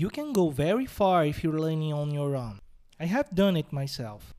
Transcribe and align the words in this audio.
You 0.00 0.08
can 0.08 0.32
go 0.32 0.48
very 0.48 0.86
far 0.86 1.26
if 1.26 1.44
you're 1.44 1.60
learning 1.60 1.92
on 1.92 2.10
your 2.10 2.34
own. 2.34 2.60
I 2.98 3.04
have 3.04 3.34
done 3.34 3.54
it 3.54 3.70
myself. 3.70 4.32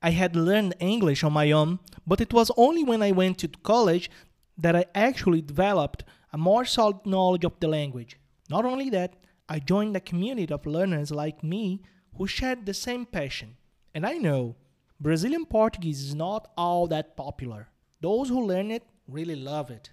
I 0.00 0.08
had 0.08 0.34
learned 0.34 0.74
English 0.80 1.22
on 1.22 1.34
my 1.34 1.52
own, 1.52 1.80
but 2.06 2.22
it 2.22 2.32
was 2.32 2.50
only 2.56 2.82
when 2.82 3.02
I 3.02 3.12
went 3.12 3.36
to 3.40 3.48
college 3.48 4.10
that 4.56 4.74
I 4.74 4.86
actually 4.94 5.42
developed 5.42 6.04
a 6.32 6.38
more 6.38 6.64
solid 6.64 7.04
knowledge 7.04 7.44
of 7.44 7.60
the 7.60 7.68
language. 7.68 8.16
Not 8.48 8.64
only 8.64 8.88
that, 8.88 9.16
I 9.50 9.58
joined 9.58 9.94
a 9.94 10.00
community 10.00 10.50
of 10.50 10.64
learners 10.64 11.10
like 11.10 11.44
me 11.44 11.82
who 12.16 12.26
shared 12.26 12.64
the 12.64 12.72
same 12.72 13.04
passion. 13.04 13.58
And 13.94 14.06
I 14.06 14.14
know 14.14 14.56
Brazilian 14.98 15.44
Portuguese 15.44 16.00
is 16.00 16.14
not 16.14 16.50
all 16.56 16.86
that 16.86 17.18
popular. 17.18 17.68
Those 18.00 18.30
who 18.30 18.46
learn 18.46 18.70
it 18.70 18.84
really 19.06 19.36
love 19.36 19.70
it. 19.70 19.90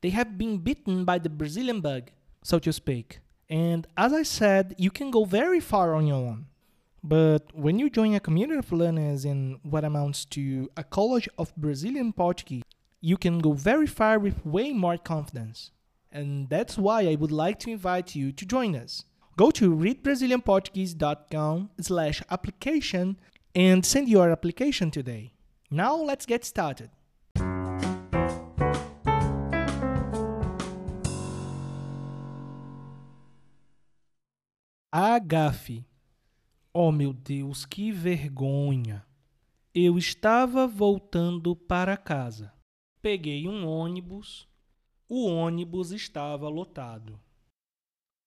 They 0.00 0.10
have 0.10 0.38
been 0.38 0.58
bitten 0.58 1.04
by 1.04 1.18
the 1.18 1.28
Brazilian 1.28 1.80
bug, 1.80 2.12
so 2.44 2.60
to 2.60 2.72
speak. 2.72 3.18
And 3.50 3.86
as 3.96 4.12
I 4.12 4.22
said, 4.22 4.76
you 4.78 4.92
can 4.92 5.10
go 5.10 5.24
very 5.24 5.58
far 5.58 5.94
on 5.94 6.06
your 6.06 6.16
own. 6.16 6.46
But 7.02 7.52
when 7.52 7.78
you 7.80 7.90
join 7.90 8.14
a 8.14 8.20
community 8.20 8.58
of 8.58 8.70
learners 8.70 9.24
in 9.24 9.58
what 9.62 9.84
amounts 9.84 10.24
to 10.26 10.70
a 10.76 10.84
college 10.84 11.28
of 11.36 11.54
Brazilian 11.56 12.12
Portuguese, 12.12 12.62
you 13.00 13.16
can 13.16 13.40
go 13.40 13.52
very 13.52 13.86
far 13.88 14.18
with 14.20 14.46
way 14.46 14.72
more 14.72 14.98
confidence. 14.98 15.72
And 16.12 16.48
that's 16.48 16.78
why 16.78 17.08
I 17.08 17.16
would 17.16 17.32
like 17.32 17.58
to 17.60 17.70
invite 17.70 18.14
you 18.14 18.30
to 18.32 18.46
join 18.46 18.76
us. 18.76 19.04
Go 19.36 19.50
to 19.52 19.74
readbrazilianportuguese.com 19.74 21.70
slash 21.80 22.22
application 22.30 23.16
and 23.54 23.84
send 23.84 24.08
your 24.08 24.30
application 24.30 24.90
today. 24.90 25.32
Now 25.70 25.96
let's 25.96 26.26
get 26.26 26.44
started. 26.44 26.90
Agafe. 34.92 35.86
Oh 36.74 36.90
meu 36.90 37.12
Deus, 37.12 37.64
que 37.64 37.92
vergonha! 37.92 39.06
Eu 39.72 39.96
estava 39.96 40.66
voltando 40.66 41.54
para 41.54 41.96
casa. 41.96 42.52
Peguei 43.00 43.46
um 43.46 43.68
ônibus. 43.68 44.48
O 45.08 45.28
ônibus 45.28 45.92
estava 45.92 46.48
lotado. 46.48 47.20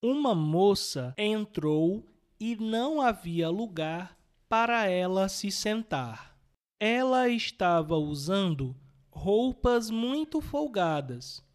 Uma 0.02 0.34
moça 0.34 1.14
entrou 1.17 2.08
e 2.39 2.56
não 2.56 3.02
havia 3.02 3.50
lugar 3.50 4.17
para 4.47 4.88
ela 4.88 5.28
se 5.28 5.52
sentar. 5.52 6.39
Ela 6.80 7.28
estava 7.28 7.97
usando 7.97 8.73
roupas 9.11 9.89
muito 9.89 10.39
folgadas 10.39 11.45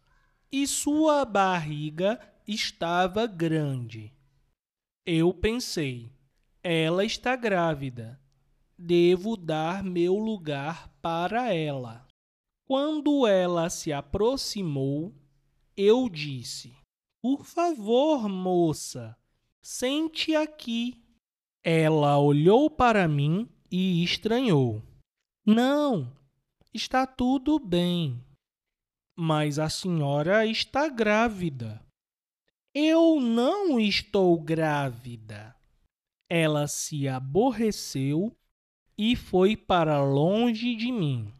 e 0.51 0.67
sua 0.67 1.25
barriga 1.25 2.19
estava 2.47 3.25
grande. 3.25 4.13
Eu 5.11 5.33
pensei, 5.33 6.11
ela 6.61 7.03
está 7.03 7.35
grávida. 7.35 8.21
Devo 8.77 9.35
dar 9.35 9.83
meu 9.83 10.13
lugar 10.13 10.87
para 11.01 11.51
ela. 11.51 12.07
Quando 12.67 13.25
ela 13.25 13.71
se 13.71 13.91
aproximou, 13.91 15.11
eu 15.75 16.07
disse: 16.07 16.77
Por 17.23 17.43
favor, 17.43 18.29
moça, 18.29 19.17
sente 19.59 20.35
aqui. 20.35 21.03
Ela 21.63 22.19
olhou 22.19 22.69
para 22.69 23.07
mim 23.07 23.49
e 23.71 24.03
estranhou. 24.03 24.83
Não, 25.43 26.15
está 26.71 27.07
tudo 27.07 27.57
bem. 27.57 28.23
Mas 29.17 29.57
a 29.57 29.69
senhora 29.69 30.45
está 30.45 30.87
grávida. 30.87 31.83
Eu 32.73 33.19
não 33.19 33.79
estou 33.79 34.39
grávida. 34.39 35.55
Ela 36.29 36.67
se 36.67 37.07
aborreceu 37.07 38.37
e 38.97 39.15
foi 39.15 39.57
para 39.57 40.03
longe 40.03 40.75
de 40.75 40.91
mim. 40.91 41.33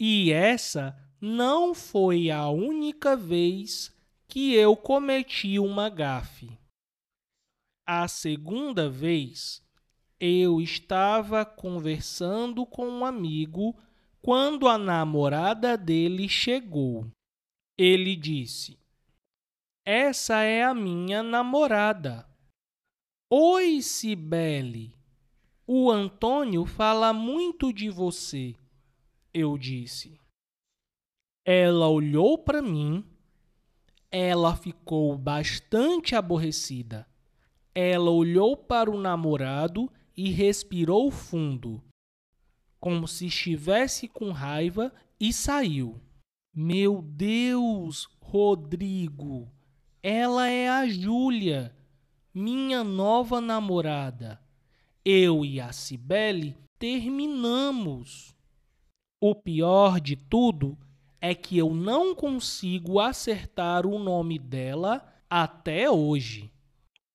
E 0.00 0.30
essa 0.32 0.96
não 1.20 1.74
foi 1.74 2.30
a 2.30 2.48
única 2.48 3.16
vez 3.16 3.94
que 4.28 4.54
eu 4.54 4.76
cometi 4.76 5.58
uma 5.58 5.90
gafe. 5.90 6.56
A 7.84 8.06
segunda 8.06 8.88
vez, 8.88 9.60
eu 10.20 10.60
estava 10.60 11.44
conversando 11.44 12.64
com 12.64 12.86
um 12.88 13.04
amigo 13.04 13.76
quando 14.22 14.68
a 14.68 14.78
namorada 14.78 15.76
dele 15.76 16.28
chegou. 16.28 17.10
Ele 17.76 18.14
disse: 18.14 18.79
Essa 19.84 20.42
é 20.42 20.62
a 20.62 20.74
minha 20.74 21.22
namorada. 21.22 22.28
Oi, 23.32 23.80
Cibele. 23.80 24.94
O 25.66 25.90
Antônio 25.90 26.66
fala 26.66 27.12
muito 27.12 27.72
de 27.72 27.88
você, 27.88 28.54
eu 29.32 29.56
disse. 29.56 30.20
Ela 31.46 31.88
olhou 31.88 32.36
para 32.36 32.60
mim. 32.60 33.04
Ela 34.10 34.54
ficou 34.54 35.16
bastante 35.16 36.14
aborrecida. 36.14 37.08
Ela 37.74 38.10
olhou 38.10 38.56
para 38.56 38.90
o 38.90 39.00
namorado 39.00 39.90
e 40.16 40.30
respirou 40.30 41.10
fundo, 41.10 41.82
como 42.78 43.08
se 43.08 43.26
estivesse 43.26 44.08
com 44.08 44.32
raiva, 44.32 44.92
e 45.18 45.32
saiu. 45.32 45.98
Meu 46.54 47.00
Deus, 47.00 48.06
Rodrigo! 48.20 49.59
Ela 50.02 50.48
é 50.48 50.66
a 50.66 50.88
Júlia 50.88 51.76
minha 52.32 52.82
nova 52.82 53.38
namorada. 53.38 54.40
Eu 55.04 55.44
e 55.44 55.60
a 55.60 55.72
Cibele 55.72 56.56
terminamos. 56.78 58.34
O 59.20 59.34
pior 59.34 60.00
de 60.00 60.16
tudo 60.16 60.78
é 61.20 61.34
que 61.34 61.58
eu 61.58 61.74
não 61.74 62.14
consigo 62.14 62.98
acertar 62.98 63.84
o 63.86 63.98
nome 63.98 64.38
dela 64.38 65.06
até 65.28 65.90
hoje. 65.90 66.50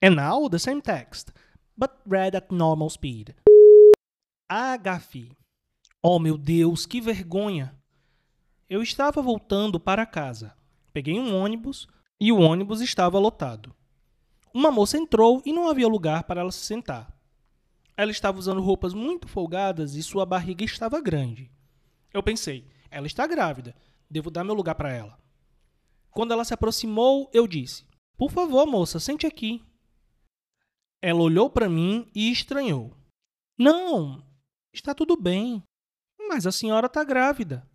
And 0.04 0.12
now 0.12 0.48
the 0.48 0.60
same 0.60 0.82
text, 0.82 1.32
but 1.76 1.90
read 2.06 2.38
at 2.38 2.52
normal 2.52 2.92
speed. 2.92 3.30
Agafi. 4.48 5.32
Oh 6.04 6.20
meu 6.20 6.38
Deus, 6.38 6.86
que 6.86 7.02
vergonha! 7.02 7.76
Eu 8.70 8.84
estava 8.84 9.24
voltando 9.24 9.80
para 9.80 10.06
casa. 10.06 10.56
Peguei 10.94 11.20
um 11.20 11.36
ônibus 11.36 11.88
e 12.20 12.32
o 12.32 12.40
ônibus 12.40 12.82
estava 12.82 13.20
lotado. 13.20 13.76
Uma 14.54 14.72
moça 14.72 14.98
entrou 14.98 15.42
e 15.46 15.52
não 15.52 15.68
havia 15.70 15.88
lugar 15.88 16.24
para 16.24 16.42
ela 16.42 16.52
se 16.52 16.66
sentar. 16.66 17.14
Ela 17.98 18.12
estava 18.12 18.40
usando 18.40 18.62
roupas 18.62 18.94
muito 18.94 19.28
folgadas 19.28 19.96
e 19.96 20.04
sua 20.04 20.26
barriga 20.26 20.64
estava 20.64 21.02
grande. 21.02 21.52
Eu 22.14 22.24
pensei, 22.24 22.68
ela 22.90 23.08
está 23.08 23.28
grávida, 23.28 23.76
devo 24.10 24.32
dar 24.32 24.44
meu 24.44 24.56
lugar 24.56 24.76
para 24.76 24.92
ela. 24.92 25.20
Quando 26.12 26.32
ela 26.32 26.46
se 26.46 26.54
aproximou, 26.54 27.30
eu 27.34 27.46
disse: 27.48 27.86
Por 28.18 28.32
favor, 28.32 28.66
moça, 28.66 29.00
sente 29.00 29.28
aqui. 29.28 29.62
Ela 31.02 31.22
olhou 31.22 31.50
para 31.50 31.70
mim 31.70 32.10
e 32.16 32.32
estranhou. 32.32 32.96
Não, 33.58 34.26
está 34.74 34.94
tudo 34.96 35.16
bem, 35.16 35.62
mas 36.28 36.48
a 36.48 36.52
senhora 36.52 36.88
está 36.88 37.04
grávida. 37.04 37.70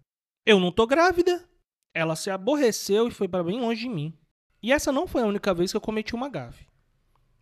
Eu 0.44 0.58
não 0.58 0.68
estou 0.68 0.86
grávida. 0.86 1.46
Ela 1.94 2.16
se 2.16 2.30
aborreceu 2.30 3.08
e 3.08 3.10
foi 3.10 3.28
para 3.28 3.44
bem 3.44 3.60
longe 3.60 3.82
de 3.82 3.88
mim. 3.88 4.18
E 4.62 4.72
essa 4.72 4.92
não 4.92 5.06
foi 5.06 5.22
a 5.22 5.26
única 5.26 5.54
vez 5.54 5.70
que 5.70 5.76
eu 5.76 5.80
cometi 5.80 6.14
uma 6.14 6.28
gafe. 6.28 6.66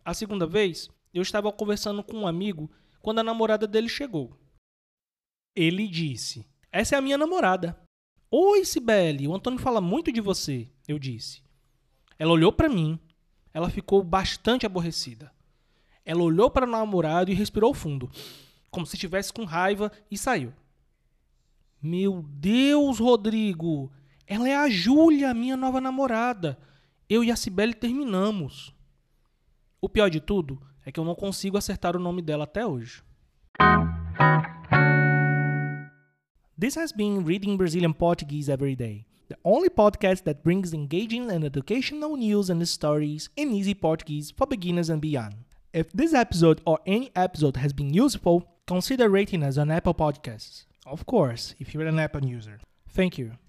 A 0.03 0.13
segunda 0.13 0.47
vez, 0.47 0.89
eu 1.13 1.21
estava 1.21 1.51
conversando 1.51 2.03
com 2.03 2.17
um 2.17 2.27
amigo 2.27 2.69
quando 3.01 3.19
a 3.19 3.23
namorada 3.23 3.67
dele 3.67 3.89
chegou. 3.89 4.37
Ele 5.55 5.87
disse: 5.87 6.45
Essa 6.71 6.95
é 6.95 6.97
a 6.97 7.01
minha 7.01 7.17
namorada. 7.17 7.79
Oi, 8.31 8.63
Sibeli, 8.63 9.27
o 9.27 9.33
Antônio 9.33 9.59
fala 9.59 9.81
muito 9.81 10.11
de 10.11 10.21
você, 10.21 10.69
eu 10.87 10.99
disse. 10.99 11.41
Ela 12.17 12.31
olhou 12.31 12.51
para 12.51 12.69
mim. 12.69 12.99
Ela 13.53 13.69
ficou 13.69 14.03
bastante 14.03 14.65
aborrecida. 14.65 15.33
Ela 16.05 16.21
olhou 16.21 16.49
para 16.49 16.67
o 16.67 16.69
namorado 16.69 17.31
e 17.31 17.33
respirou 17.33 17.73
fundo, 17.73 18.09
como 18.69 18.85
se 18.85 18.95
estivesse 18.95 19.33
com 19.33 19.43
raiva, 19.43 19.91
e 20.09 20.17
saiu. 20.17 20.53
Meu 21.81 22.21
Deus, 22.21 22.99
Rodrigo! 22.99 23.91
Ela 24.27 24.47
é 24.47 24.55
a 24.55 24.69
Júlia, 24.69 25.33
minha 25.33 25.57
nova 25.57 25.81
namorada. 25.81 26.57
Eu 27.09 27.23
e 27.23 27.31
a 27.31 27.35
Cibele 27.35 27.73
terminamos. 27.73 28.71
O 29.81 29.89
pior 29.89 30.11
de 30.11 30.19
tudo 30.19 30.61
é 30.85 30.91
que 30.91 30.99
eu 30.99 31.03
não 31.03 31.15
consigo 31.15 31.57
acertar 31.57 31.95
o 31.95 31.99
nome 31.99 32.21
dela 32.21 32.43
até 32.43 32.63
hoje. 32.63 33.01
This 36.59 36.77
has 36.77 36.91
been 36.91 37.23
Reading 37.23 37.57
Brazilian 37.57 37.93
Portuguese 37.93 38.51
Every 38.51 38.75
Day, 38.75 39.07
the 39.27 39.37
only 39.43 39.71
podcast 39.71 40.23
that 40.25 40.43
brings 40.43 40.71
engaging 40.71 41.31
and 41.31 41.43
educational 41.43 42.15
news 42.15 42.51
and 42.51 42.63
stories 42.63 43.31
in 43.35 43.53
easy 43.53 43.73
Portuguese 43.73 44.29
for 44.29 44.45
beginners 44.45 44.91
and 44.91 45.01
beyond. 45.01 45.33
If 45.73 45.91
this 45.91 46.13
episode 46.13 46.61
or 46.63 46.77
any 46.85 47.09
episode 47.15 47.57
has 47.57 47.73
been 47.73 47.91
useful, 47.91 48.45
consider 48.67 49.09
rating 49.09 49.41
us 49.41 49.57
on 49.57 49.71
Apple 49.71 49.95
Podcasts. 49.95 50.65
Of 50.85 51.07
course, 51.07 51.55
if 51.57 51.73
you're 51.73 51.87
an 51.87 51.97
Apple 51.97 52.23
user. 52.23 52.59
Thank 52.87 53.17
you. 53.17 53.39